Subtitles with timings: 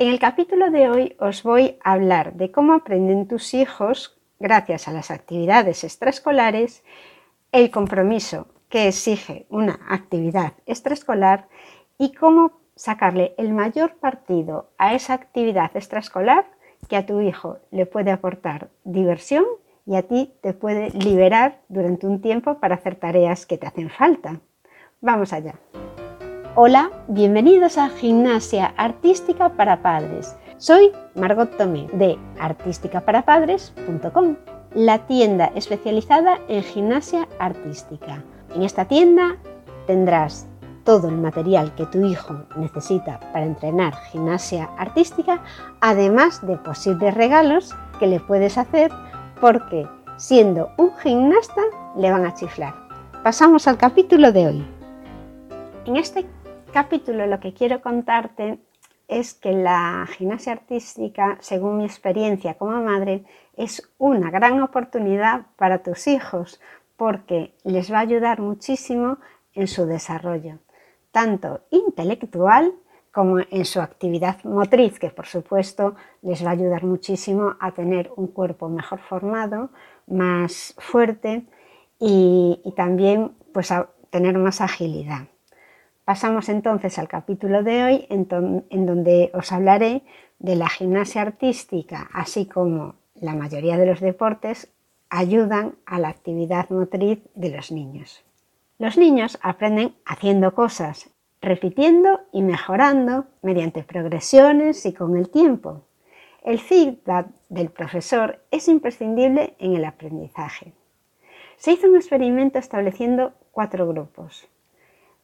[0.00, 4.88] En el capítulo de hoy os voy a hablar de cómo aprenden tus hijos, gracias
[4.88, 6.82] a las actividades extraescolares,
[7.52, 11.48] el compromiso que exige una actividad extraescolar
[11.98, 16.46] y cómo sacarle el mayor partido a esa actividad extraescolar
[16.88, 19.44] que a tu hijo le puede aportar diversión
[19.84, 23.90] y a ti te puede liberar durante un tiempo para hacer tareas que te hacen
[23.90, 24.40] falta.
[25.02, 25.56] Vamos allá.
[26.62, 30.36] Hola, bienvenidos a Gimnasia Artística para Padres.
[30.58, 34.36] Soy Margot Tomé de artísticaparapadres.com,
[34.74, 38.22] la tienda especializada en gimnasia artística.
[38.54, 39.38] En esta tienda
[39.86, 40.48] tendrás
[40.84, 45.42] todo el material que tu hijo necesita para entrenar gimnasia artística,
[45.80, 48.92] además de posibles regalos que le puedes hacer
[49.40, 51.62] porque siendo un gimnasta
[51.96, 52.74] le van a chiflar.
[53.24, 54.66] Pasamos al capítulo de hoy.
[55.86, 56.26] En este
[56.72, 58.58] capítulo lo que quiero contarte
[59.08, 63.24] es que la gimnasia artística, según mi experiencia como madre,
[63.56, 66.60] es una gran oportunidad para tus hijos
[66.96, 69.18] porque les va a ayudar muchísimo
[69.54, 70.58] en su desarrollo
[71.12, 72.72] tanto intelectual
[73.12, 78.12] como en su actividad motriz, que por supuesto les va a ayudar muchísimo a tener
[78.16, 79.70] un cuerpo mejor formado,
[80.06, 81.44] más fuerte
[81.98, 85.26] y, también pues, a tener más agilidad.
[86.10, 88.26] Pasamos entonces al capítulo de hoy en,
[88.84, 90.02] donde os hablaré
[90.40, 94.72] de la gimnasia artística, así como la mayoría de los deportes
[95.08, 98.24] ayudan a la actividad motriz de los niños.
[98.80, 105.84] Los niños aprenden haciendo cosas, repitiendo y mejorando mediante progresiones y con el tiempo.
[106.42, 110.72] El feedback del profesor es imprescindible en el aprendizaje.
[111.56, 114.49] Se hizo un experimento estableciendo cuatro grupos.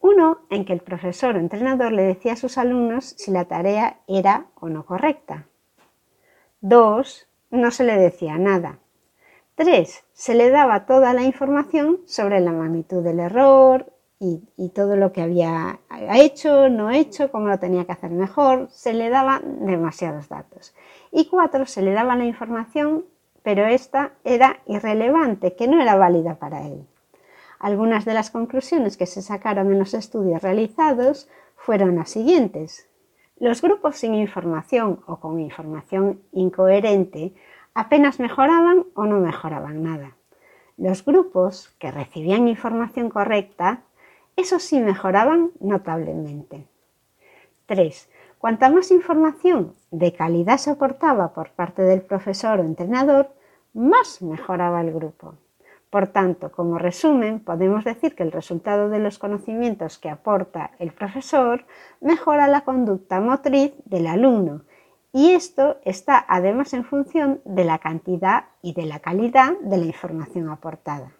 [0.00, 4.00] Uno en que el profesor o entrenador le decía a sus alumnos si la tarea
[4.08, 5.46] era o no correcta.
[6.60, 8.78] Dos, no se le decía nada.
[9.56, 10.04] 3.
[10.12, 15.22] Se le daba toda la información sobre la magnitud del error y, todo lo que
[15.22, 15.80] había
[16.14, 18.68] hecho, no hecho, cómo lo tenía que hacer mejor.
[18.70, 20.74] Se le daban demasiados datos.
[21.10, 21.66] Y 4.
[21.66, 23.04] Se le daba la información,
[23.42, 26.86] pero esta era irrelevante, que no era válida para él.
[27.60, 32.88] Algunas de las conclusiones que se sacaron en los estudios realizados fueron las siguientes.
[33.38, 37.34] Los grupos sin información o con información incoherente
[37.74, 40.16] apenas mejoraban o no mejoraban nada.
[40.78, 43.82] Los grupos que recibían información correcta,
[44.36, 46.66] esos sí mejoraban notablemente.
[47.66, 48.08] 3.
[48.38, 53.34] Cuanta más información de calidad se aportaba por parte del profesor o entrenador,
[53.74, 55.34] más mejoraba el grupo.
[55.90, 60.92] Por tanto, como resumen, podemos decir que el resultado de los conocimientos que aporta el
[60.92, 61.66] profesor
[62.00, 64.62] mejora la conducta motriz del alumno
[65.12, 69.86] y esto está además en función de la cantidad y de la calidad de la
[69.86, 71.12] información aportada.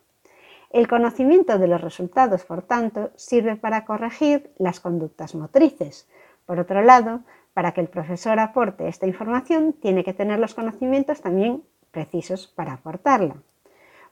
[0.71, 6.09] El conocimiento de los resultados, por tanto, sirve para corregir las conductas motrices.
[6.47, 7.23] Por otro lado,
[7.55, 12.75] para que el profesor aporte esta información, tiene que tener los conocimientos también precisos para
[12.75, 13.35] aportarla.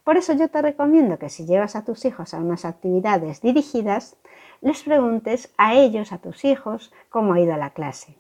[0.08, 4.16] Por eso yo te recomiendo que si llevas a tus hijos a unas actividades dirigidas,
[4.62, 8.16] les preguntes a ellos, a tus hijos, cómo ha ido la clase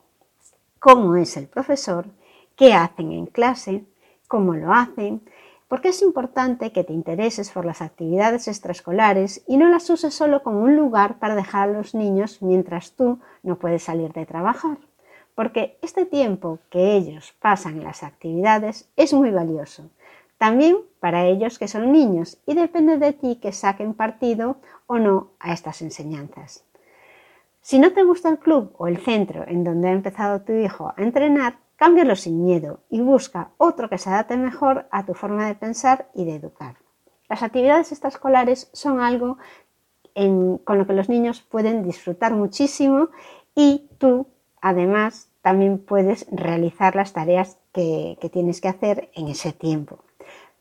[0.78, 2.04] cómo es el profesor,
[2.56, 3.86] qué hacen en clase,
[4.26, 5.22] cómo lo hacen,
[5.66, 10.42] porque es importante que te intereses por las actividades extraescolares y no las uses solo
[10.42, 14.76] como un lugar para dejar a los niños mientras tú no puedes salir de trabajar,
[15.34, 19.88] porque este tiempo que ellos pasan en las actividades es muy valioso,
[20.38, 24.56] también para ellos que son niños y depende de ti que saquen partido
[24.86, 26.64] o no a estas enseñanzas.
[27.60, 30.94] Si no te gusta el club o el centro en donde ha empezado tu hijo
[30.96, 35.46] a entrenar, cámbialo sin miedo y busca otro que se adapte mejor a tu forma
[35.46, 36.76] de pensar y de educar.
[37.28, 39.38] Las actividades extraescolares son algo
[40.64, 43.10] con lo que los niños pueden disfrutar muchísimo
[43.54, 44.26] y tú
[44.60, 50.00] además también puedes realizar las tareas que, tienes que hacer en ese tiempo.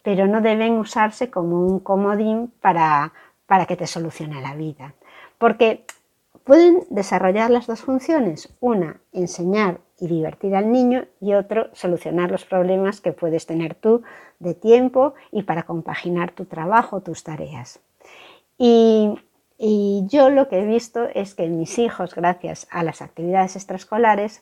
[0.03, 3.13] Pero no deben usarse como un comodín para,
[3.45, 4.93] para que te solucione la vida.
[5.37, 5.85] Porque
[6.47, 12.45] Pueden desarrollar las dos funciones, una, enseñar y divertir al niño y otro, solucionar los
[12.45, 14.01] problemas que puedes tener tú
[14.39, 17.81] de tiempo y para compaginar tu trabajo, tus tareas.
[18.57, 19.19] Y,
[20.07, 24.41] yo lo que he visto es que mis hijos, gracias a las actividades extraescolares,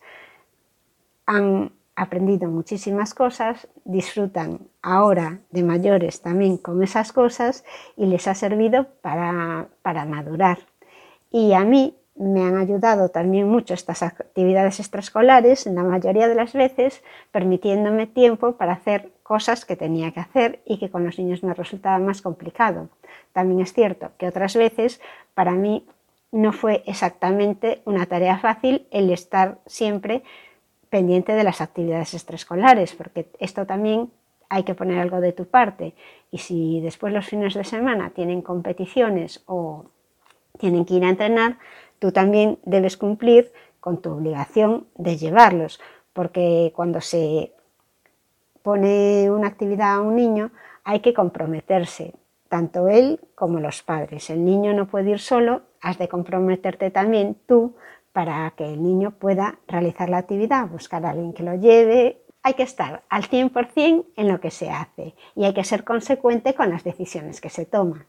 [1.26, 7.64] han aprendido muchísimas cosas, disfrutan ahora de mayores también con esas cosas
[7.96, 10.60] y les ha servido para, para madurar
[11.36, 16.36] y a mí me han ayudado también mucho estas actividades extraescolares, en la mayoría de
[16.36, 21.20] las veces permitiéndome tiempo para hacer cosas que tenía que hacer y que con los
[21.20, 22.88] niños me resultaba más complicado.
[23.34, 25.02] También es cierto que otras veces
[25.34, 25.86] para mí
[26.32, 30.24] no fue exactamente una tarea fácil el estar siempre
[30.90, 34.12] pendiente de las actividades extraescolares, porque esto también
[34.50, 35.94] hay que poner algo de tu parte.
[36.32, 39.86] Y si después los fines de semana tienen competiciones o
[40.58, 41.58] tienen que ir a entrenar,
[42.00, 45.80] tú también debes cumplir con tu obligación de llevarlos,
[46.14, 47.52] porque cuando se
[48.64, 50.52] pone una actividad a un niño
[50.84, 52.14] hay que comprometerse,
[52.50, 54.30] tanto él como los padres.
[54.30, 57.76] El niño no puede ir solo, has de comprometerte también tú
[58.16, 62.22] para que el niño pueda realizar la actividad, buscar a alguien que lo lleve.
[62.44, 66.54] Hay que estar al 100% en lo que se hace y hay que ser consecuente
[66.54, 68.06] con las decisiones que se toman.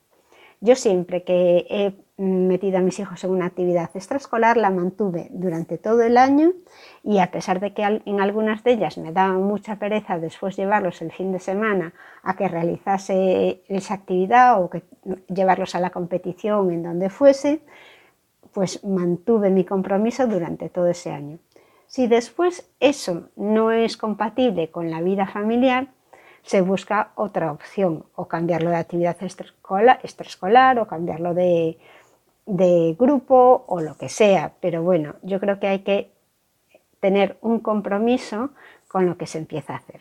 [0.60, 5.76] Yo siempre que he metido a mis hijos en una actividad extraescolar la mantuve durante
[5.76, 6.52] todo el año
[7.02, 11.02] y a pesar de que en algunas de ellas me daba mucha pereza después llevarlos
[11.02, 14.84] el fin de semana a que realizase esa actividad o que
[15.28, 17.60] llevarlos a la competición en donde fuese,
[18.56, 21.38] pues mantuve mi compromiso durante todo ese año.
[21.88, 25.88] Si después eso no es compatible con la vida familiar,
[26.42, 31.76] se busca otra opción, o cambiarlo de actividad extraescolar, o cambiarlo de,
[32.46, 34.54] de grupo o lo que sea.
[34.60, 36.10] Pero bueno, yo creo que hay que
[37.00, 38.52] tener un compromiso
[38.88, 40.00] con lo que se empieza a hacer.